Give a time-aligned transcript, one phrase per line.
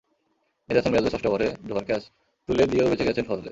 [0.69, 2.03] মেহেদী হাসান মিরাজের ষষ্ঠ ওভারে দুবার ক্যাচ
[2.49, 3.49] তুলে দিয়েও বেঁচে গেছেন ফজলে।